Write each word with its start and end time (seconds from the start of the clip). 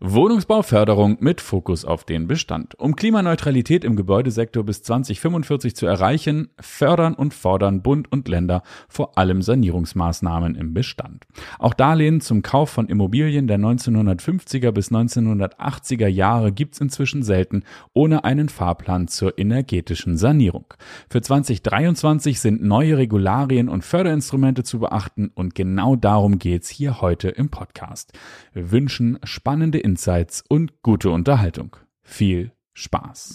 Wohnungsbauförderung 0.00 1.16
mit 1.18 1.40
Fokus 1.40 1.84
auf 1.84 2.04
den 2.04 2.28
Bestand. 2.28 2.78
Um 2.78 2.94
Klimaneutralität 2.94 3.82
im 3.82 3.96
Gebäudesektor 3.96 4.62
bis 4.62 4.80
2045 4.84 5.74
zu 5.74 5.86
erreichen, 5.86 6.50
fördern 6.60 7.14
und 7.14 7.34
fordern 7.34 7.82
Bund 7.82 8.12
und 8.12 8.28
Länder 8.28 8.62
vor 8.88 9.18
allem 9.18 9.42
Sanierungsmaßnahmen 9.42 10.54
im 10.54 10.72
Bestand. 10.72 11.26
Auch 11.58 11.74
Darlehen 11.74 12.20
zum 12.20 12.42
Kauf 12.42 12.70
von 12.70 12.86
Immobilien 12.86 13.48
der 13.48 13.58
1950er 13.58 14.70
bis 14.70 14.92
1980er 14.92 16.06
Jahre 16.06 16.52
gibt's 16.52 16.80
inzwischen 16.80 17.24
selten 17.24 17.64
ohne 17.92 18.22
einen 18.22 18.48
Fahrplan 18.48 19.08
zur 19.08 19.36
energetischen 19.36 20.16
Sanierung. 20.16 20.74
Für 21.10 21.22
2023 21.22 22.38
sind 22.38 22.62
neue 22.62 22.98
Regularien 22.98 23.68
und 23.68 23.84
Förderinstrumente 23.84 24.62
zu 24.62 24.78
beachten 24.78 25.32
und 25.34 25.56
genau 25.56 25.96
darum 25.96 26.38
geht's 26.38 26.68
hier 26.68 27.00
heute 27.00 27.30
im 27.30 27.48
Podcast. 27.48 28.12
Wir 28.52 28.70
wünschen 28.70 29.18
spannende 29.24 29.87
Insights 29.88 30.44
und 30.50 30.82
gute 30.82 31.08
Unterhaltung. 31.08 31.76
Viel 32.02 32.52
Spaß! 32.74 33.32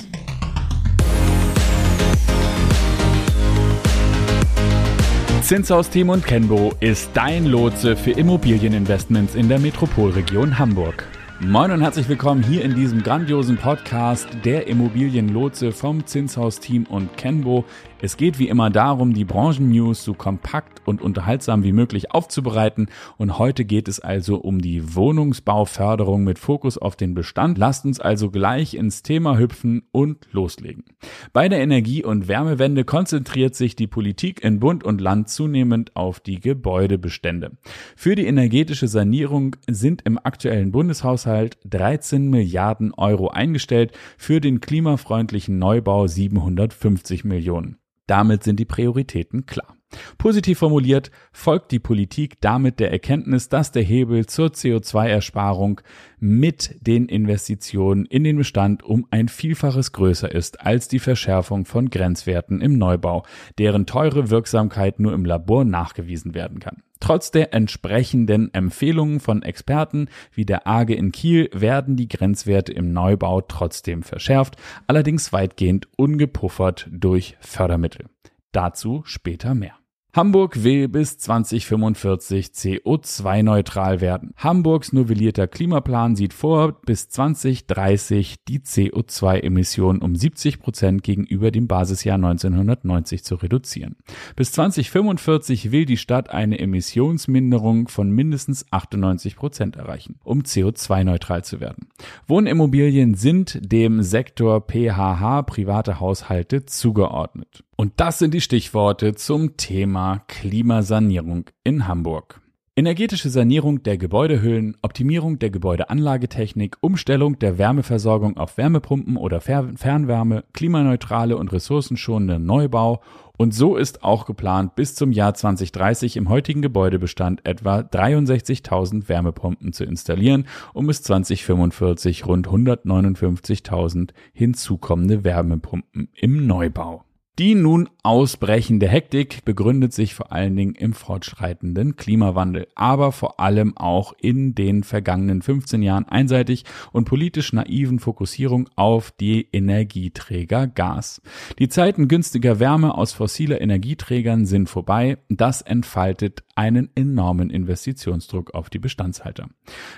Zinshaus 5.41 5.89
Team 5.89 6.09
und 6.09 6.23
Kenbo 6.25 6.73
ist 6.80 7.09
dein 7.16 7.45
Lotse 7.45 7.95
für 7.97 8.11
Immobilieninvestments 8.11 9.34
in 9.35 9.49
der 9.49 9.59
Metropolregion 9.59 10.59
Hamburg. 10.59 11.03
Moin 11.45 11.71
und 11.71 11.81
herzlich 11.81 12.07
willkommen 12.07 12.41
hier 12.41 12.63
in 12.63 12.73
diesem 12.73 13.03
grandiosen 13.03 13.57
Podcast 13.57 14.29
der 14.45 14.67
Immobilienlotse 14.67 15.73
vom 15.73 16.05
Zinshaus 16.05 16.61
Team 16.61 16.85
und 16.85 17.17
Kenbo. 17.17 17.66
Es 18.02 18.17
geht 18.17 18.39
wie 18.39 18.49
immer 18.49 18.69
darum, 18.69 19.13
die 19.13 19.23
Branchen-News 19.25 20.03
so 20.03 20.13
kompakt 20.13 20.81
und 20.85 21.02
unterhaltsam 21.02 21.63
wie 21.63 21.71
möglich 21.71 22.11
aufzubereiten. 22.11 22.88
Und 23.17 23.39
heute 23.39 23.63
geht 23.63 23.88
es 23.88 23.99
also 23.99 24.38
um 24.38 24.59
die 24.59 24.95
Wohnungsbauförderung 24.95 26.23
mit 26.23 26.38
Fokus 26.38 26.77
auf 26.77 26.95
den 26.97 27.13
Bestand. 27.13 27.57
Lasst 27.57 27.85
uns 27.85 27.99
also 28.02 28.30
gleich 28.30 28.73
ins 28.73 29.03
Thema 29.03 29.38
hüpfen 29.38 29.83
und 29.91 30.27
loslegen. 30.31 30.83
Bei 31.31 31.47
der 31.47 31.61
Energie- 31.61 32.03
und 32.03 32.27
Wärmewende 32.27 32.83
konzentriert 32.83 33.55
sich 33.55 33.75
die 33.75 33.88
Politik 33.88 34.44
in 34.44 34.59
Bund 34.59 34.83
und 34.83 34.99
Land 34.99 35.30
zunehmend 35.30 35.95
auf 35.95 36.19
die 36.19 36.41
Gebäudebestände. 36.41 37.52
Für 37.95 38.16
die 38.16 38.27
energetische 38.27 38.89
Sanierung 38.89 39.55
sind 39.69 40.02
im 40.03 40.17
aktuellen 40.17 40.71
Bundeshaushalt 40.71 41.33
13 41.66 42.30
Milliarden 42.30 42.94
Euro 42.94 43.30
eingestellt, 43.30 43.92
für 44.17 44.42
den 44.42 44.62
klimafreundlichen 44.62 45.58
Neubau 45.59 46.08
750 46.08 47.23
Millionen. 47.23 47.78
Damit 48.08 48.44
sind 48.44 48.59
die 48.59 48.66
Prioritäten 48.66 49.45
klar. 49.45 49.76
Positiv 50.17 50.59
formuliert 50.59 51.11
folgt 51.31 51.72
die 51.72 51.80
Politik 51.80 52.39
damit 52.41 52.80
der 52.80 52.91
Erkenntnis, 52.91 53.49
dass 53.49 53.72
der 53.72 53.83
Hebel 53.83 54.25
zur 54.25 54.47
CO2-Ersparung 54.47 55.81
mit 56.19 56.75
den 56.81 57.08
Investitionen 57.08 58.05
in 58.05 58.23
den 58.23 58.38
Bestand 58.38 58.83
um 58.83 59.08
ein 59.11 59.27
Vielfaches 59.27 59.91
größer 59.91 60.31
ist 60.31 60.61
als 60.61 60.88
die 60.88 60.99
Verschärfung 60.99 61.66
von 61.66 61.89
Grenzwerten 61.89 62.61
im 62.61 62.77
Neubau, 62.77 63.23
deren 63.58 63.86
teure 63.86 64.30
Wirksamkeit 64.30 64.99
nur 64.99 65.14
im 65.14 65.25
Labor 65.25 65.66
nachgewiesen 65.66 66.33
werden 66.33 66.59
kann. 66.59 66.83
Trotz 67.03 67.31
der 67.31 67.53
entsprechenden 67.53 68.53
Empfehlungen 68.53 69.19
von 69.19 69.44
Experten 69.44 70.08
wie 70.31 70.45
der 70.45 70.66
AGE 70.66 70.94
in 70.94 71.11
Kiel 71.11 71.49
werden 71.52 71.97
die 71.97 72.08
Grenzwerte 72.08 72.71
im 72.71 72.94
Neubau 72.94 73.41
trotzdem 73.41 74.03
verschärft, 74.03 74.55
allerdings 74.88 75.33
weitgehend 75.33 75.89
ungepuffert 75.97 76.88
durch 76.89 77.36
Fördermittel. 77.41 78.05
Dazu 78.53 79.02
später 79.03 79.53
mehr. 79.53 79.73
Hamburg 80.16 80.64
will 80.64 80.89
bis 80.89 81.17
2045 81.17 82.50
CO2-neutral 82.50 84.00
werden. 84.00 84.36
Hamburgs 84.38 84.94
novellierter 84.94 85.47
Klimaplan 85.47 86.16
sieht 86.16 86.36
vor, 86.36 86.80
bis 86.81 87.09
2030 87.09 88.44
die 88.47 88.59
CO2-Emissionen 88.59 90.03
um 90.03 90.16
70 90.16 90.59
Prozent 90.59 91.02
gegenüber 91.02 91.50
dem 91.50 91.67
Basisjahr 91.67 92.17
1990 92.17 93.23
zu 93.23 93.33
reduzieren. 93.33 93.95
Bis 94.36 94.52
2045 94.52 95.71
will 95.71 95.86
die 95.86 95.98
Stadt 95.98 96.30
eine 96.30 96.60
Emissionsminderung 96.60 97.87
von 97.87 98.11
mindestens 98.11 98.67
98 98.70 99.36
Prozent 99.36 99.77
erreichen, 99.77 100.20
um 100.23 100.42
CO2-neutral 100.42 101.43
zu 101.43 101.60
werden. 101.60 101.87
Wohnimmobilien 102.27 103.16
sind 103.16 103.60
dem 103.64 104.04
Sektor 104.04 104.61
PHH 104.61 105.42
private 105.48 105.99
Haushalte 105.99 106.67
zugeordnet. 106.67 107.64
Und 107.76 107.94
das 107.98 108.20
sind 108.20 108.34
die 108.34 108.42
Stichworte 108.42 109.16
zum 109.16 109.58
Thema 109.58 110.23
Klimasanierung 110.28 111.45
in 111.64 111.88
Hamburg. 111.88 112.39
Energetische 112.76 113.30
Sanierung 113.30 113.84
der 113.84 114.00
Gebäudehüllen, 114.00 114.76
Optimierung 114.82 115.38
der 115.38 115.52
Gebäudeanlagetechnik, 115.52 116.78
Umstellung 116.82 117.38
der 117.38 117.60
Wärmeversorgung 117.60 118.38
auf 118.38 118.58
Wärmepumpen 118.58 119.16
oder 119.16 119.42
Fernwärme, 119.42 120.44
klimaneutrale 120.54 121.38
und 121.38 121.52
ressourcenschonende 121.52 122.39
Neubau 122.39 123.04
und 123.36 123.54
so 123.54 123.76
ist 123.76 124.04
auch 124.04 124.26
geplant, 124.26 124.76
bis 124.76 124.94
zum 124.94 125.11
Jahr 125.11 125.34
2030 125.34 126.17
im 126.17 126.30
heutigen 126.30 126.61
Gebäudebestand 126.61 127.45
etwa 127.45 127.80
63.000 127.80 129.10
Wärmepumpen 129.10 129.74
zu 129.74 129.84
installieren, 129.84 130.48
um 130.74 130.88
bis 130.88 131.01
2045 131.01 132.28
rund 132.28 132.48
159.000 132.48 134.12
hinzukommende 134.34 135.24
Wärmepumpen 135.24 136.10
im 136.13 136.45
Neubau. 136.45 137.04
Die 137.39 137.56
nun 137.56 137.89
ausbrechende 138.04 138.88
Hektik 138.88 139.44
begründet 139.44 139.92
sich 139.92 140.13
vor 140.13 140.31
allen 140.31 140.56
Dingen 140.56 140.75
im 140.75 140.94
fortschreitenden 140.94 141.95
Klimawandel, 141.95 142.68
aber 142.75 143.12
vor 143.12 143.39
allem 143.39 143.75
auch 143.75 144.13
in 144.21 144.54
den 144.54 144.83
vergangenen 144.83 145.42
15 145.42 145.81
Jahren 145.81 146.07
einseitig 146.07 146.63
und 146.92 147.06
politisch 147.06 147.51
naiven 147.51 147.98
Fokussierung 147.98 148.69
auf 148.75 149.10
die 149.10 149.48
Energieträger 149.51 150.68
Gas. 150.68 151.24
Die 151.57 151.69
Zeiten 151.69 152.07
günstiger 152.07 152.60
Wärme 152.60 152.94
aus 152.95 153.13
fossiler 153.13 153.60
Energieträgern 153.62 154.45
sind 154.45 154.69
vorbei. 154.69 155.18
Das 155.27 155.63
entfaltet 155.63 156.44
einen 156.54 156.92
enormen 156.94 157.50
Investitionsdruck 157.50 158.54
auf 158.54 158.69
die 158.69 158.77
Bestandshalter. 158.77 159.50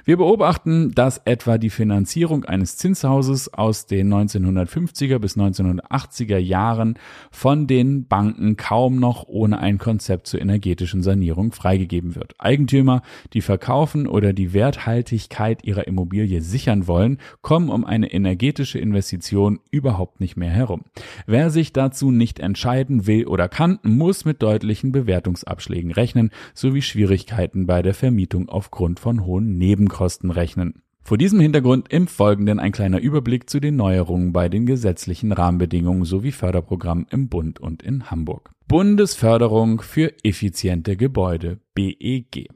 Wir 0.07 0.17
beobachten, 0.17 0.91
dass 0.93 1.17
etwa 1.25 1.57
die 1.57 1.71
Finanzierung 1.71 2.45
eines 2.45 2.77
Zinshauses 2.77 3.51
aus 3.51 3.87
den 3.87 4.13
1950er 4.13 5.17
bis 5.17 5.35
1980er 5.35 6.37
Jahren 6.37 6.99
von 7.31 7.65
den 7.65 8.05
Banken 8.05 8.55
kaum 8.55 8.99
noch 8.99 9.23
ohne 9.27 9.57
ein 9.57 9.79
Konzept 9.79 10.27
zur 10.27 10.39
energetischen 10.41 11.01
Sanierung 11.01 11.53
freigegeben 11.53 12.13
wird. 12.13 12.35
Eigentümer, 12.37 13.01
die 13.33 13.41
verkaufen 13.41 14.05
oder 14.05 14.31
die 14.31 14.53
Werthaltigkeit 14.53 15.63
ihrer 15.63 15.87
Immobilie 15.87 16.39
sichern 16.41 16.85
wollen, 16.85 17.17
kommen 17.41 17.69
um 17.69 17.83
eine 17.83 18.13
energetische 18.13 18.77
Investition 18.77 19.59
überhaupt 19.71 20.19
nicht 20.19 20.37
mehr 20.37 20.51
herum. 20.51 20.83
Wer 21.25 21.49
sich 21.49 21.73
dazu 21.73 22.11
nicht 22.11 22.37
entscheiden 22.37 23.07
will 23.07 23.25
oder 23.25 23.49
kann, 23.49 23.79
muss 23.81 24.23
mit 24.23 24.43
deutlichen 24.43 24.91
Bewertungsabschlägen 24.91 25.89
rechnen, 25.89 26.29
sowie 26.53 26.83
Schwierigkeiten 26.83 27.65
bei 27.65 27.81
der 27.81 27.95
Vermietung 27.95 28.49
aufgrund 28.49 28.99
von 28.99 29.25
hohen 29.25 29.57
Nebenkosten 29.57 29.94
rechnen. 30.31 30.81
Vor 31.01 31.19
diesem 31.19 31.39
Hintergrund 31.39 31.93
im 31.93 32.07
Folgenden 32.07 32.59
ein 32.59 32.71
kleiner 32.71 32.99
Überblick 32.99 33.47
zu 33.47 33.59
den 33.59 33.75
Neuerungen 33.75 34.33
bei 34.33 34.49
den 34.49 34.65
gesetzlichen 34.65 35.31
Rahmenbedingungen 35.31 36.03
sowie 36.03 36.31
Förderprogrammen 36.31 37.05
im 37.11 37.29
Bund 37.29 37.59
und 37.59 37.83
in 37.83 38.09
Hamburg. 38.09 38.49
Bundesförderung 38.67 39.81
für 39.81 40.13
effiziente 40.23 40.97
Gebäude 40.97 41.59
BEG. 41.75 42.49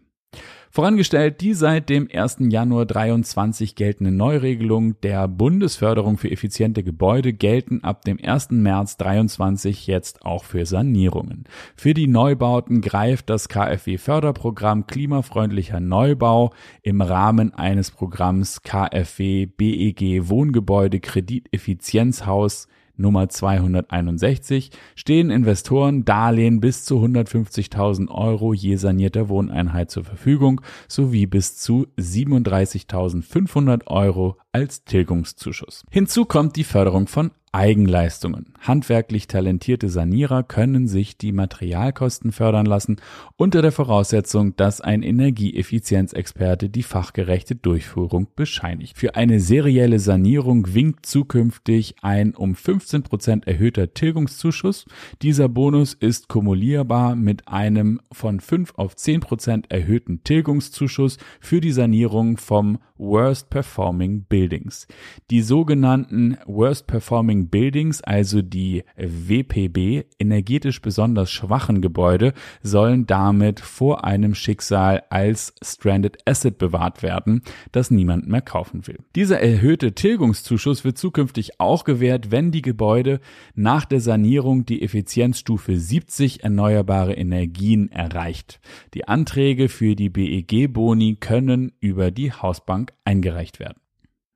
Vorangestellt 0.72 1.42
die 1.42 1.56
seit 1.56 1.90
dem 1.90 2.08
1. 2.14 2.38
Januar 2.42 2.86
23 2.86 3.74
geltende 3.74 4.12
Neuregelung 4.12 5.02
der 5.02 5.28
Bundesförderung 5.28 6.20
für 6.20 6.30
effiziente 6.30 6.84
Gebäude 6.84 7.34
gelten 7.34 7.84
ab 7.84 8.06
dem 8.06 8.20
1. 8.24 8.52
März 8.52 8.98
23 8.98 9.88
jetzt 9.88 10.24
auch 10.24 10.44
für 10.44 10.68
Sanierungen. 10.68 11.46
Für 11.76 11.96
die 11.96 12.06
Neubauten 12.06 12.82
greift 12.82 13.32
das 13.32 13.50
KfW 13.50 13.98
Förderprogramm 13.98 14.86
klimafreundlicher 14.86 15.80
Neubau 15.80 16.52
im 16.84 17.02
Rahmen 17.02 17.52
eines 17.56 17.90
Programms 17.90 18.62
KfW 18.62 19.48
BEG 19.48 20.30
Wohngebäude 20.30 21.00
Krediteffizienzhaus 21.00 22.68
Nummer 23.00 23.30
261 23.30 24.72
stehen 24.96 25.32
Investoren 25.32 26.06
Darlehen 26.06 26.60
bis 26.60 26.84
zu 26.86 27.04
150.000 27.04 28.10
Euro 28.10 28.54
je 28.54 28.76
sanierter 28.76 29.30
Wohneinheit 29.30 29.90
zur 29.90 30.04
Verfügung 30.04 30.62
sowie 30.88 31.26
bis 31.26 31.58
zu 31.58 31.88
37.500 31.98 33.88
Euro 33.88 34.38
als 34.52 34.84
Tilgungszuschuss. 34.84 35.86
Hinzu 35.90 36.26
kommt 36.26 36.56
die 36.56 36.64
Förderung 36.64 37.08
von 37.08 37.32
Eigenleistungen. 37.52 38.54
Handwerklich 38.60 39.28
talentierte 39.28 39.90
Sanierer 39.90 40.44
können 40.44 40.88
sich 40.88 41.18
die 41.18 41.32
Materialkosten 41.32 42.32
fördern 42.32 42.66
lassen, 42.66 42.98
unter 43.38 43.62
der 43.62 43.72
Voraussetzung, 43.72 44.56
dass 44.56 44.82
ein 44.82 45.02
Energieeffizienzexperte 45.02 46.70
die 46.70 46.84
fachgerechte 46.84 47.56
Durchführung 47.56 48.28
bescheinigt. 48.36 48.98
Für 48.98 49.16
eine 49.16 49.40
serielle 49.40 50.00
Sanierung 50.00 50.74
winkt 50.74 51.06
zukünftig 51.06 51.96
ein 52.02 52.36
um 52.36 52.54
15 52.54 53.04
Prozent 53.04 53.48
erhöhter 53.48 53.94
Tilgungszuschuss. 53.94 54.86
Dieser 55.22 55.50
Bonus 55.50 55.94
ist 55.94 56.28
kumulierbar 56.28 57.16
mit 57.16 57.48
einem 57.48 58.00
von 58.12 58.40
5 58.40 58.74
auf 58.76 58.96
10 58.96 59.22
Prozent 59.22 59.72
erhöhten 59.72 60.24
Tilgungszuschuss 60.24 61.18
für 61.40 61.62
die 61.62 61.72
Sanierung 61.72 62.38
vom 62.38 62.78
Worst 63.00 63.50
Performing 63.50 64.26
Buildings. 64.26 64.86
Die 65.32 65.42
sogenannten 65.42 66.38
Worst 66.46 66.86
Performing 66.86 67.39
Buildings, 67.48 68.02
also 68.02 68.42
die 68.42 68.84
WPB, 68.98 70.04
energetisch 70.20 70.82
besonders 70.82 71.32
schwachen 71.32 71.82
Gebäude, 71.82 72.34
sollen 72.62 73.08
damit 73.08 73.60
vor 73.60 74.04
einem 74.04 74.36
Schicksal 74.36 75.04
als 75.10 75.54
Stranded 75.64 76.18
Asset 76.26 76.58
bewahrt 76.58 77.02
werden, 77.02 77.42
das 77.72 77.92
niemand 77.92 78.28
mehr 78.28 78.42
kaufen 78.42 78.86
will. 78.88 79.00
Dieser 79.16 79.40
erhöhte 79.40 79.94
Tilgungszuschuss 79.94 80.84
wird 80.84 80.98
zukünftig 80.98 81.60
auch 81.60 81.84
gewährt, 81.84 82.32
wenn 82.32 82.52
die 82.52 82.62
Gebäude 82.62 83.20
nach 83.56 83.86
der 83.86 84.02
Sanierung 84.02 84.66
die 84.66 84.82
Effizienzstufe 84.82 85.78
70 85.78 86.44
erneuerbare 86.44 87.14
Energien 87.14 87.92
erreicht. 87.92 88.60
Die 88.94 89.08
Anträge 89.08 89.70
für 89.70 89.96
die 89.96 90.10
BEG-Boni 90.10 91.18
können 91.20 91.72
über 91.80 92.12
die 92.12 92.32
Hausbank 92.32 92.94
eingereicht 93.06 93.60
werden. 93.60 93.79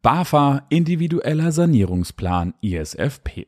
BAFA 0.04 0.64
Individueller 0.68 1.54
Sanierungsplan 1.54 2.56
ISFP. 2.60 3.46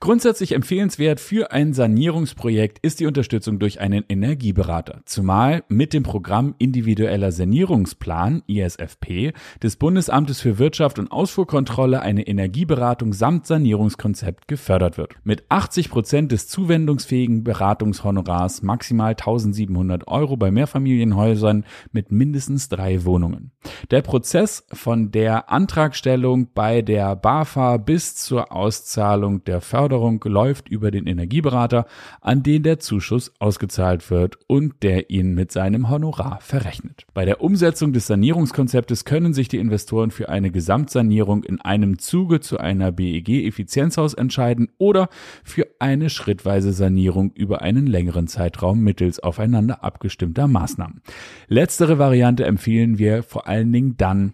Grundsätzlich 0.00 0.50
empfehlenswert 0.50 1.20
für 1.20 1.52
ein 1.52 1.74
Sanierungsprojekt 1.74 2.80
ist 2.80 2.98
die 2.98 3.06
Unterstützung 3.06 3.60
durch 3.60 3.80
einen 3.80 4.02
Energieberater, 4.08 5.02
zumal 5.04 5.62
mit 5.68 5.92
dem 5.92 6.02
Programm 6.02 6.56
Individueller 6.58 7.30
Sanierungsplan 7.30 8.42
ISFP 8.48 9.32
des 9.62 9.76
Bundesamtes 9.76 10.40
für 10.40 10.58
Wirtschaft 10.58 10.98
und 10.98 11.12
Ausfuhrkontrolle 11.12 12.02
eine 12.02 12.26
Energieberatung 12.26 13.12
samt 13.12 13.46
Sanierungskonzept 13.46 14.48
gefördert 14.48 14.98
wird. 14.98 15.14
Mit 15.22 15.44
80 15.50 15.88
Prozent 15.88 16.32
des 16.32 16.48
zuwendungsfähigen 16.48 17.44
Beratungshonorars 17.44 18.62
maximal 18.62 19.10
1700 19.10 20.08
Euro 20.08 20.36
bei 20.36 20.50
Mehrfamilienhäusern 20.50 21.64
mit 21.92 22.10
mindestens 22.10 22.68
drei 22.68 23.04
Wohnungen. 23.04 23.52
Der 23.92 24.02
Prozess 24.02 24.66
von 24.72 25.12
der 25.12 25.48
Antrag 25.48 25.91
Antragstellung 25.92 26.48
bei 26.54 26.80
der 26.80 27.14
BAFA 27.16 27.76
bis 27.76 28.16
zur 28.16 28.50
Auszahlung 28.50 29.44
der 29.44 29.60
Förderung 29.60 30.24
läuft 30.24 30.70
über 30.70 30.90
den 30.90 31.06
Energieberater, 31.06 31.84
an 32.22 32.42
den 32.42 32.62
der 32.62 32.78
Zuschuss 32.78 33.30
ausgezahlt 33.40 34.10
wird 34.10 34.38
und 34.46 34.82
der 34.82 35.10
ihn 35.10 35.34
mit 35.34 35.52
seinem 35.52 35.90
Honorar 35.90 36.38
verrechnet. 36.40 37.04
Bei 37.12 37.26
der 37.26 37.42
Umsetzung 37.42 37.92
des 37.92 38.06
Sanierungskonzeptes 38.06 39.04
können 39.04 39.34
sich 39.34 39.48
die 39.48 39.58
Investoren 39.58 40.10
für 40.10 40.30
eine 40.30 40.50
Gesamtsanierung 40.50 41.44
in 41.44 41.60
einem 41.60 41.98
Zuge 41.98 42.40
zu 42.40 42.56
einer 42.56 42.90
BEG-Effizienzhaus 42.90 44.14
entscheiden 44.14 44.70
oder 44.78 45.10
für 45.44 45.66
eine 45.78 46.08
schrittweise 46.08 46.72
Sanierung 46.72 47.32
über 47.34 47.60
einen 47.60 47.86
längeren 47.86 48.28
Zeitraum 48.28 48.80
mittels 48.80 49.20
aufeinander 49.20 49.84
abgestimmter 49.84 50.48
Maßnahmen. 50.48 51.02
Letztere 51.48 51.98
Variante 51.98 52.46
empfehlen 52.46 52.96
wir 52.96 53.22
vor 53.22 53.46
allen 53.46 53.70
Dingen 53.70 53.98
dann, 53.98 54.32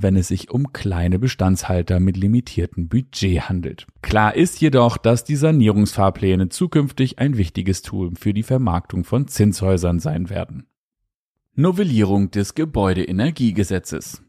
wenn 0.00 0.16
es 0.16 0.28
sich 0.28 0.50
um 0.50 0.72
kleine 0.72 1.18
Bestandshalter 1.18 2.00
mit 2.00 2.16
limitiertem 2.16 2.88
Budget 2.88 3.48
handelt. 3.48 3.86
Klar 4.02 4.34
ist 4.34 4.60
jedoch, 4.60 4.96
dass 4.96 5.24
die 5.24 5.36
Sanierungsfahrpläne 5.36 6.48
zukünftig 6.48 7.18
ein 7.18 7.36
wichtiges 7.36 7.82
Tool 7.82 8.12
für 8.16 8.34
die 8.34 8.42
Vermarktung 8.42 9.04
von 9.04 9.28
Zinshäusern 9.28 9.98
sein 9.98 10.30
werden. 10.30 10.66
Novellierung 11.54 12.30
des 12.30 12.54
Gebäudeenergiegesetzes. 12.54 14.22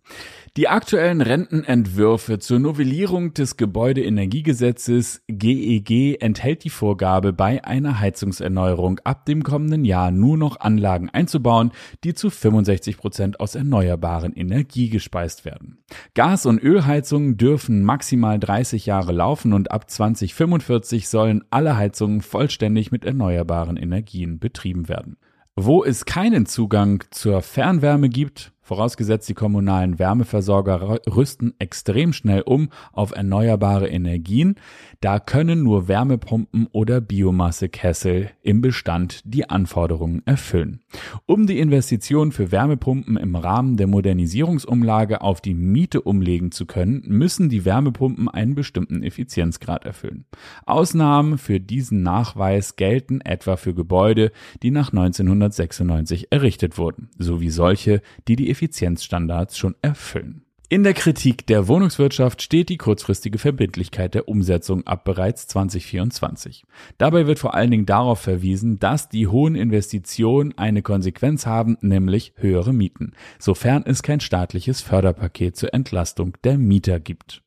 Die 0.57 0.67
aktuellen 0.67 1.21
Rentenentwürfe 1.21 2.39
zur 2.39 2.57
Novellierung 2.57 3.31
des 3.35 3.57
Gebäudeenergiegesetzes 3.57 5.21
GEG 5.27 5.91
e 5.91 6.15
enthält 6.15 6.63
die 6.63 6.71
Vorgabe, 6.71 7.31
bei 7.31 7.63
einer 7.63 7.99
Heizungserneuerung 7.99 8.99
ab 9.03 9.27
dem 9.27 9.43
kommenden 9.43 9.85
Jahr 9.85 10.09
nur 10.09 10.35
noch 10.35 10.59
Anlagen 10.59 11.11
einzubauen, 11.11 11.69
die 12.03 12.15
zu 12.15 12.31
65 12.31 12.97
Prozent 12.97 13.39
aus 13.39 13.53
erneuerbaren 13.53 14.33
Energie 14.33 14.89
gespeist 14.89 15.45
werden. 15.45 15.77
Gas- 16.15 16.47
und 16.47 16.57
Ölheizungen 16.57 17.37
dürfen 17.37 17.83
maximal 17.83 18.39
30 18.39 18.87
Jahre 18.87 19.11
laufen 19.11 19.53
und 19.53 19.69
ab 19.69 19.87
2045 19.87 21.07
sollen 21.07 21.43
alle 21.51 21.77
Heizungen 21.77 22.21
vollständig 22.21 22.91
mit 22.91 23.05
erneuerbaren 23.05 23.77
Energien 23.77 24.39
betrieben 24.39 24.89
werden. 24.89 25.17
Wo 25.55 25.83
es 25.83 26.05
keinen 26.05 26.47
Zugang 26.47 27.03
zur 27.11 27.43
Fernwärme 27.43 28.09
gibt, 28.09 28.53
Vorausgesetzt, 28.67 29.29
die 29.29 29.33
kommunalen 29.33 29.97
Wärmeversorger 29.97 30.99
rüsten 31.07 31.53
extrem 31.57 32.11
schnell 32.11 32.41
um 32.41 32.67
auf 32.91 33.15
erneuerbare 33.15 33.87
Energien. 33.87 34.55
Da 34.99 35.19
können 35.21 35.63
nur 35.63 35.87
Wärmepumpen 35.87 36.67
oder 36.73 36.99
Biomassekessel 36.99 38.29
im 38.41 38.59
Bestand 38.59 39.21
die 39.23 39.49
Anforderungen 39.49 40.21
erfüllen. 40.25 40.81
Um 41.25 41.47
die 41.47 41.59
Investition 41.59 42.33
für 42.33 42.51
Wärmepumpen 42.51 43.15
im 43.15 43.37
Rahmen 43.37 43.77
der 43.77 43.87
Modernisierungsumlage 43.87 45.21
auf 45.21 45.39
die 45.39 45.53
Miete 45.53 46.01
umlegen 46.01 46.51
zu 46.51 46.65
können, 46.65 47.03
müssen 47.07 47.47
die 47.47 47.63
Wärmepumpen 47.63 48.27
einen 48.27 48.53
bestimmten 48.53 49.01
Effizienzgrad 49.01 49.85
erfüllen. 49.85 50.25
Ausnahmen 50.65 51.37
für 51.37 51.61
diesen 51.61 52.03
Nachweis 52.03 52.75
gelten 52.75 53.21
etwa 53.21 53.55
für 53.55 53.73
Gebäude, 53.73 54.33
die 54.61 54.71
nach 54.71 54.89
1996 54.91 56.33
errichtet 56.33 56.77
wurden, 56.77 57.09
sowie 57.17 57.49
solche, 57.49 58.01
die 58.27 58.35
die 58.35 58.56
Effizienzstandards 58.57 59.57
schon 59.57 59.75
erfüllen. 59.83 60.41
In 60.69 60.83
der 60.83 60.93
Kritik 60.93 61.47
der 61.47 61.69
Wohnungswirtschaft 61.69 62.41
steht 62.41 62.67
die 62.67 62.75
kurzfristige 62.75 63.37
Verbindlichkeit 63.37 64.15
der 64.15 64.27
Umsetzung 64.27 64.85
ab 64.85 65.05
bereits 65.05 65.47
2024. 65.47 66.65
Dabei 66.97 67.25
wird 67.25 67.39
vor 67.39 67.53
allen 67.53 67.71
Dingen 67.71 67.85
darauf 67.85 68.19
verwiesen, 68.19 68.77
dass 68.77 69.07
die 69.07 69.27
hohen 69.27 69.55
Investitionen 69.55 70.57
eine 70.57 70.81
Konsequenz 70.81 71.45
haben, 71.45 71.77
nämlich 71.79 72.33
höhere 72.35 72.73
Mieten, 72.73 73.13
sofern 73.39 73.83
es 73.85 74.03
kein 74.03 74.19
staatliches 74.19 74.81
Förderpaket 74.81 75.55
zur 75.55 75.73
Entlastung 75.73 76.33
der 76.43 76.57
Mieter 76.57 76.99
gibt. 76.99 77.43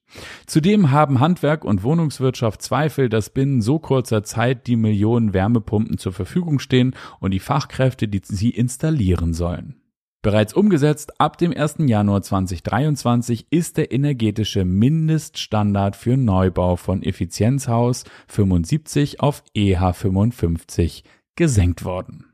Zudem 0.46 0.90
haben 0.90 1.20
Handwerk 1.20 1.66
und 1.66 1.82
Wohnungswirtschaft 1.82 2.62
Zweifel, 2.62 3.10
dass 3.10 3.30
binnen 3.30 3.60
so 3.60 3.78
kurzer 3.78 4.22
Zeit 4.22 4.66
die 4.66 4.76
Millionen 4.76 5.34
Wärmepumpen 5.34 5.98
zur 5.98 6.12
Verfügung 6.12 6.58
stehen 6.58 6.94
und 7.18 7.32
die 7.32 7.38
Fachkräfte, 7.38 8.08
die 8.08 8.22
sie 8.24 8.50
installieren 8.50 9.34
sollen. 9.34 9.79
Bereits 10.22 10.52
umgesetzt 10.52 11.18
ab 11.18 11.38
dem 11.38 11.56
1. 11.56 11.76
Januar 11.86 12.20
2023 12.20 13.46
ist 13.48 13.78
der 13.78 13.90
energetische 13.90 14.66
Mindeststandard 14.66 15.96
für 15.96 16.18
Neubau 16.18 16.76
von 16.76 17.02
Effizienzhaus 17.02 18.04
75 18.28 19.20
auf 19.20 19.42
EH 19.54 19.92
55 19.94 21.04
gesenkt 21.36 21.84
worden. 21.84 22.29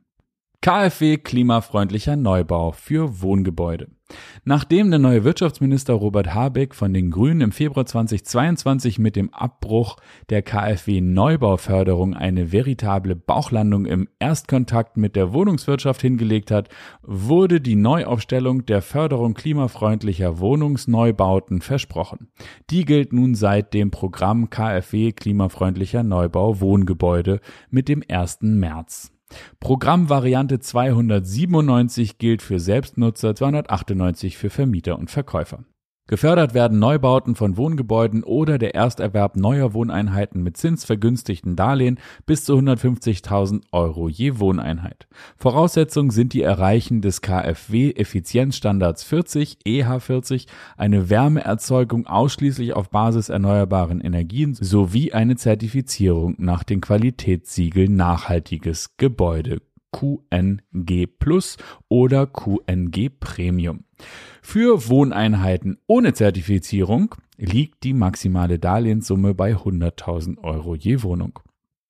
KfW 0.66 1.18
klimafreundlicher 1.18 2.16
Neubau 2.16 2.72
für 2.72 3.22
Wohngebäude. 3.22 3.86
Nachdem 4.44 4.90
der 4.90 4.98
neue 4.98 5.22
Wirtschaftsminister 5.22 5.94
Robert 5.94 6.34
Habeck 6.34 6.74
von 6.74 6.92
den 6.92 7.12
Grünen 7.12 7.40
im 7.40 7.52
Februar 7.52 7.86
2022 7.86 8.98
mit 8.98 9.14
dem 9.14 9.32
Abbruch 9.32 9.96
der 10.28 10.42
KfW 10.42 11.00
Neubauförderung 11.00 12.14
eine 12.14 12.50
veritable 12.50 13.14
Bauchlandung 13.14 13.86
im 13.86 14.08
Erstkontakt 14.18 14.96
mit 14.96 15.14
der 15.14 15.32
Wohnungswirtschaft 15.32 16.00
hingelegt 16.00 16.50
hat, 16.50 16.68
wurde 17.00 17.60
die 17.60 17.76
Neuaufstellung 17.76 18.66
der 18.66 18.82
Förderung 18.82 19.34
klimafreundlicher 19.34 20.40
Wohnungsneubauten 20.40 21.60
versprochen. 21.60 22.26
Die 22.70 22.84
gilt 22.84 23.12
nun 23.12 23.36
seit 23.36 23.72
dem 23.72 23.92
Programm 23.92 24.50
KfW 24.50 25.12
klimafreundlicher 25.12 26.02
Neubau 26.02 26.58
Wohngebäude 26.58 27.38
mit 27.70 27.86
dem 27.86 28.02
1. 28.08 28.38
März. 28.40 29.12
Programmvariante 29.60 30.60
297 30.60 32.18
gilt 32.18 32.42
für 32.42 32.60
Selbstnutzer, 32.60 33.34
298 33.34 34.36
für 34.36 34.50
Vermieter 34.50 34.98
und 34.98 35.10
Verkäufer. 35.10 35.64
Gefördert 36.08 36.54
werden 36.54 36.78
Neubauten 36.78 37.34
von 37.34 37.56
Wohngebäuden 37.56 38.22
oder 38.22 38.58
der 38.58 38.76
Ersterwerb 38.76 39.34
neuer 39.34 39.74
Wohneinheiten 39.74 40.40
mit 40.40 40.56
zinsvergünstigten 40.56 41.56
Darlehen 41.56 41.98
bis 42.26 42.44
zu 42.44 42.54
150.000 42.54 43.62
Euro 43.72 44.08
je 44.08 44.38
Wohneinheit. 44.38 45.08
Voraussetzung 45.36 46.12
sind 46.12 46.32
die 46.32 46.42
Erreichen 46.42 47.00
des 47.00 47.22
KfW 47.22 47.90
Effizienzstandards 47.90 49.02
40 49.02 49.58
EH40, 49.66 50.46
eine 50.76 51.10
Wärmeerzeugung 51.10 52.06
ausschließlich 52.06 52.74
auf 52.74 52.90
Basis 52.90 53.28
erneuerbaren 53.28 54.00
Energien 54.00 54.54
sowie 54.54 55.12
eine 55.12 55.34
Zertifizierung 55.34 56.36
nach 56.38 56.62
den 56.62 56.80
Qualitätssiegeln 56.80 57.96
nachhaltiges 57.96 58.96
Gebäude 58.96 59.60
QNG 59.96 61.06
Plus 61.18 61.56
oder 61.88 62.26
QNG 62.26 63.08
Premium. 63.18 63.84
Für 64.42 64.88
Wohneinheiten 64.88 65.78
ohne 65.86 66.12
Zertifizierung 66.12 67.14
liegt 67.38 67.82
die 67.82 67.94
maximale 67.94 68.58
Darlehenssumme 68.58 69.34
bei 69.34 69.54
100.000 69.54 70.38
Euro 70.42 70.74
je 70.74 71.02
Wohnung. 71.02 71.38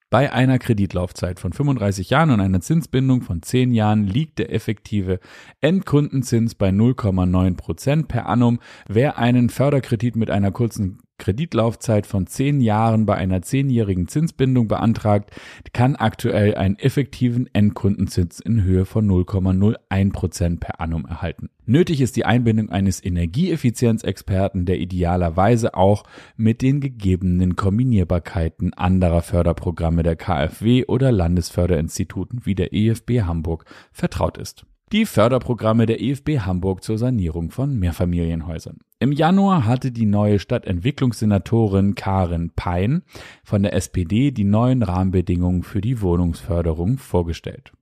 Bei 0.08 0.32
einer 0.32 0.60
Kreditlaufzeit 0.60 1.40
von 1.40 1.52
35 1.52 2.10
Jahren 2.10 2.30
und 2.30 2.40
einer 2.40 2.60
Zinsbindung 2.60 3.22
von 3.22 3.42
10 3.42 3.75
Jahren 3.75 4.06
liegt 4.06 4.38
der 4.38 4.52
effektive 4.54 5.18
Endkundenzins 5.60 6.54
bei 6.54 6.68
0,9 6.68 7.56
Prozent 7.56 8.06
per 8.06 8.26
annum. 8.26 8.60
Wer 8.86 9.18
einen 9.18 9.50
Förderkredit 9.50 10.14
mit 10.14 10.30
einer 10.30 10.52
kurzen 10.52 11.00
Kreditlaufzeit 11.18 12.06
von 12.06 12.26
zehn 12.26 12.61
Jahren 12.61 13.06
bei 13.06 13.14
einer 13.14 13.42
zehnjährigen 13.42 14.08
Zinsbindung 14.08 14.68
beantragt, 14.68 15.30
kann 15.73 15.96
aktuell 15.96 16.54
einen 16.54 16.78
effektiven 16.78 17.49
Endkundenzins 17.52 18.40
in 18.40 18.62
Höhe 18.62 18.85
von 18.85 19.08
0,01 19.08 20.12
Prozent 20.12 20.61
per 20.61 20.80
annum 20.80 21.06
erhalten. 21.06 21.50
Nötig 21.64 22.00
ist 22.00 22.16
die 22.16 22.25
Einbindung 22.25 22.70
eines 22.70 23.04
Energieeffizienzexperten, 23.04 24.66
der 24.66 24.78
idealerweise 24.78 25.75
auch 25.75 26.04
mit 26.37 26.62
den 26.62 26.80
gegebenen 26.80 27.56
Kombinierbarkeiten 27.56 28.73
anderer 28.75 29.23
Förderprogramme 29.23 30.02
der 30.02 30.16
KfW 30.16 30.85
oder 30.87 31.11
Landesförderinstituten 31.11 32.42
wie 32.44 32.54
der 32.54 32.73
EFB 32.73 33.23
Hamburg 33.23 33.64
vertraut 33.90 34.38
ist 34.38 34.64
die 34.92 35.04
Förderprogramme 35.04 35.86
der 35.86 36.00
EFB 36.00 36.40
Hamburg 36.40 36.84
zur 36.84 36.96
Sanierung 36.96 37.50
von 37.50 37.76
Mehrfamilienhäusern. 37.76 38.78
Im 39.00 39.10
Januar 39.10 39.66
hatte 39.66 39.90
die 39.90 40.06
neue 40.06 40.38
Stadtentwicklungssenatorin 40.38 41.96
Karin 41.96 42.52
Pein 42.54 43.02
von 43.42 43.64
der 43.64 43.74
SPD 43.74 44.30
die 44.30 44.44
neuen 44.44 44.84
Rahmenbedingungen 44.84 45.64
für 45.64 45.80
die 45.80 46.00
Wohnungsförderung 46.00 46.98
vorgestellt. 46.98 47.72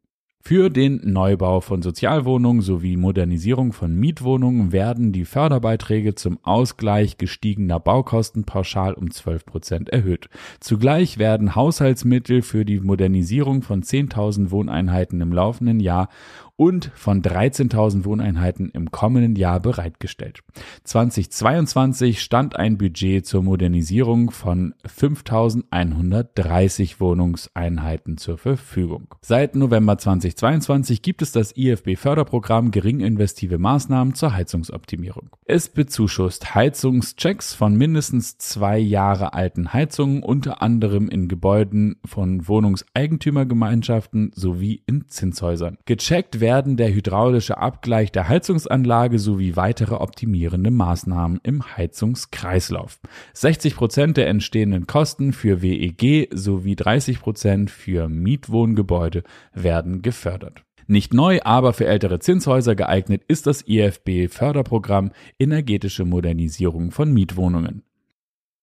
Für 0.46 0.68
den 0.68 1.00
Neubau 1.04 1.62
von 1.62 1.80
Sozialwohnungen 1.80 2.60
sowie 2.60 2.98
Modernisierung 2.98 3.72
von 3.72 3.94
Mietwohnungen 3.94 4.72
werden 4.72 5.10
die 5.10 5.24
Förderbeiträge 5.24 6.16
zum 6.16 6.38
Ausgleich 6.42 7.16
gestiegener 7.16 7.80
Baukosten 7.80 8.44
pauschal 8.44 8.92
um 8.92 9.10
12 9.10 9.46
Prozent 9.46 9.88
erhöht. 9.88 10.28
Zugleich 10.60 11.16
werden 11.16 11.54
Haushaltsmittel 11.54 12.42
für 12.42 12.66
die 12.66 12.80
Modernisierung 12.80 13.62
von 13.62 13.82
10.000 13.82 14.50
Wohneinheiten 14.50 15.22
im 15.22 15.32
laufenden 15.32 15.80
Jahr 15.80 16.10
und 16.56 16.92
von 16.94 17.20
13.000 17.20 18.04
Wohneinheiten 18.04 18.70
im 18.70 18.92
kommenden 18.92 19.34
Jahr 19.34 19.58
bereitgestellt. 19.60 20.44
2022 20.84 22.22
stand 22.22 22.54
ein 22.56 22.78
Budget 22.78 23.26
zur 23.26 23.42
Modernisierung 23.42 24.30
von 24.30 24.74
5.130 24.86 27.00
Wohnungseinheiten 27.00 28.18
zur 28.18 28.38
Verfügung. 28.38 29.16
Seit 29.20 29.56
November 29.56 29.98
2022 29.98 31.02
gibt 31.02 31.22
es 31.22 31.32
das 31.32 31.56
IFB-Förderprogramm 31.56 32.70
Geringinvestive 32.70 33.58
Maßnahmen 33.58 34.14
zur 34.14 34.32
Heizungsoptimierung. 34.34 35.30
Es 35.46 35.68
bezuschusst 35.68 36.54
Heizungschecks 36.54 37.54
von 37.54 37.74
mindestens 37.74 38.38
zwei 38.38 38.78
Jahre 38.78 39.34
alten 39.34 39.72
Heizungen, 39.72 40.22
unter 40.22 40.62
anderem 40.62 41.08
in 41.08 41.26
Gebäuden 41.26 41.96
von 42.04 42.46
Wohnungseigentümergemeinschaften 42.46 44.30
sowie 44.34 44.84
in 44.86 45.08
Zinshäusern. 45.08 45.78
Gecheckt 45.84 46.43
werden 46.44 46.76
der 46.76 46.92
hydraulische 46.92 47.56
Abgleich 47.56 48.12
der 48.12 48.28
Heizungsanlage 48.28 49.18
sowie 49.18 49.56
weitere 49.56 49.94
optimierende 49.94 50.70
Maßnahmen 50.70 51.40
im 51.42 51.64
Heizungskreislauf. 51.74 53.00
60 53.32 53.74
Prozent 53.74 54.18
der 54.18 54.26
entstehenden 54.26 54.86
Kosten 54.86 55.32
für 55.32 55.62
WEG 55.62 56.28
sowie 56.34 56.76
30 56.76 57.20
Prozent 57.20 57.70
für 57.70 58.10
Mietwohngebäude 58.10 59.22
werden 59.54 60.02
gefördert. 60.02 60.64
Nicht 60.86 61.14
neu, 61.14 61.40
aber 61.44 61.72
für 61.72 61.86
ältere 61.86 62.18
Zinshäuser 62.18 62.74
geeignet 62.74 63.22
ist 63.26 63.46
das 63.46 63.66
IFB 63.66 64.28
Förderprogramm 64.28 65.12
Energetische 65.38 66.04
Modernisierung 66.04 66.90
von 66.90 67.10
Mietwohnungen. 67.10 67.84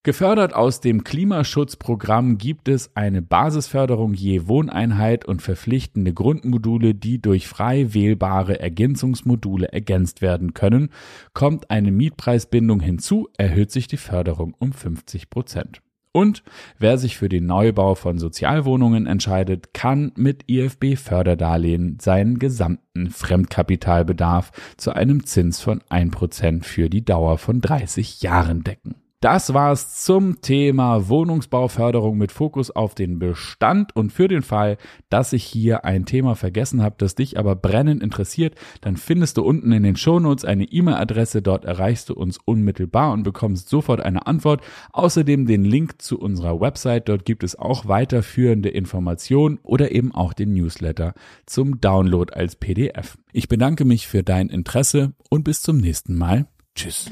Gefördert 0.04 0.56
aus 0.56 0.82
dem 0.82 1.04
Klimaschutzprogramm 1.04 2.40
gibt 2.40 2.68
es 2.68 2.90
eine 2.96 3.22
Basisförderung 3.22 4.16
je 4.16 4.48
Wohneinheit 4.48 5.26
und 5.26 5.44
verpflichtende 5.44 6.12
Grundmodule, 6.12 6.96
die 6.96 7.22
durch 7.22 7.48
frei 7.48 7.94
wählbare 7.94 8.60
Ergänzungsmodule 8.60 9.72
ergänzt 9.72 10.24
werden 10.24 10.56
können. 10.56 10.90
Kommt 11.36 11.70
eine 11.70 11.92
Mietpreisbindung 11.92 12.80
hinzu, 12.80 13.30
erhöht 13.38 13.70
sich 13.70 13.86
die 13.88 13.98
Förderung 13.98 14.56
um 14.58 14.74
50 14.74 15.30
Prozent. 15.30 15.84
Und 16.14 16.42
wer 16.80 16.98
sich 16.98 17.16
für 17.16 17.30
den 17.30 17.46
Neubau 17.46 17.94
von 17.94 18.18
Sozialwohnungen 18.18 19.06
entscheidet, 19.06 19.76
kann 19.76 20.14
mit 20.16 20.50
IFB 20.50 20.96
Förderdarlehen 20.96 22.00
seinen 22.02 22.40
gesamten 22.40 23.12
Fremdkapitalbedarf 23.12 24.52
zu 24.78 24.94
einem 24.94 25.28
Zins 25.28 25.62
von 25.62 25.80
1% 25.92 26.64
für 26.64 26.90
die 26.90 27.06
Dauer 27.06 27.38
von 27.38 27.62
30 27.62 28.24
Jahren 28.24 28.64
decken. 28.64 28.96
Das 29.22 29.54
war's 29.54 30.04
zum 30.04 30.42
Thema 30.42 31.08
Wohnungsbauförderung 31.08 32.18
mit 32.18 32.32
Fokus 32.32 32.72
auf 32.72 32.96
den 32.96 33.20
Bestand. 33.20 33.96
Und 33.96 34.12
für 34.12 34.28
den 34.28 34.42
Fall, 34.42 34.78
dass 35.12 35.32
ich 35.32 35.44
hier 35.44 35.86
ein 35.86 36.08
Thema 36.08 36.34
vergessen 36.36 36.82
habe, 36.82 36.96
das 36.98 37.14
dich 37.14 37.38
aber 37.38 37.56
brennend 37.56 38.02
interessiert, 38.02 38.56
dann 38.82 38.98
findest 38.98 39.38
du 39.38 39.44
unten 39.44 39.74
in 39.74 39.84
den 39.84 39.96
Shownotes 39.96 40.44
eine 40.44 40.64
E-Mail-Adresse. 40.64 41.44
Dort 41.44 41.66
erreichst 41.66 42.10
du 42.10 42.16
uns 42.16 42.40
unmittelbar 42.44 43.14
und 43.14 43.22
bekommst 43.22 43.70
sofort 43.70 44.02
eine 44.02 44.26
Antwort. 44.26 44.62
Außerdem 44.92 45.46
den 45.46 45.66
Link 45.66 46.02
zu 46.02 46.20
unserer 46.20 46.60
Website. 46.60 47.08
Dort 47.08 47.24
gibt 47.24 47.44
es 47.44 47.56
auch 47.56 47.88
weiterführende 47.88 48.70
Informationen 48.70 49.60
oder 49.62 49.92
eben 49.92 50.16
auch 50.16 50.34
den 50.34 50.54
Newsletter 50.54 51.14
zum 51.46 51.80
Download 51.80 52.34
als 52.34 52.56
PDF. 52.56 53.20
Ich 53.34 53.48
bedanke 53.48 53.86
mich 53.86 54.08
für 54.08 54.24
dein 54.24 54.50
Interesse 54.50 55.14
und 55.30 55.44
bis 55.44 55.62
zum 55.62 55.78
nächsten 55.78 56.18
Mal. 56.18 56.48
Tschüss. 56.74 57.12